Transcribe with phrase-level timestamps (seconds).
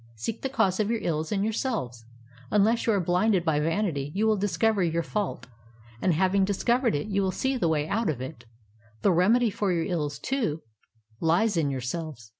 [0.15, 2.05] Seek the cause of your Uls in yourselves.
[2.49, 5.45] Unless you are bhnded by vanity you Vvill discover your fault,
[6.01, 8.45] and ha\dng discovered it you ^^ill see the wa}' out of it.
[9.03, 10.63] The remedy for your ills, too,
[11.19, 12.29] lies in yourselves.